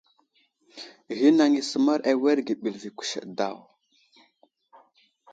[1.19, 3.57] Ghinaŋ i səmar awerge ɓəlvi kuseɗ daw.